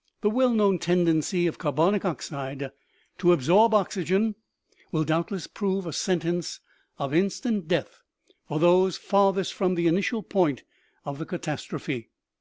"The 0.22 0.30
well 0.30 0.52
known 0.52 0.80
tendency 0.80 1.46
of 1.46 1.58
carbonic 1.58 2.04
oxide 2.04 2.72
to 3.18 3.32
absorb 3.32 3.74
oxygen 3.74 4.34
will 4.90 5.04
doubtless 5.04 5.46
prove 5.46 5.86
a 5.86 5.92
sentence 5.92 6.58
of 6.98 7.14
instant 7.14 7.68
death 7.68 8.00
for 8.48 8.58
those 8.58 8.96
farthest 8.96 9.54
from 9.54 9.76
the 9.76 9.86
initial 9.86 10.24
point 10.24 10.64
of 11.04 11.18
the 11.20 11.26
catas 11.26 11.64
trophe. 11.64 12.08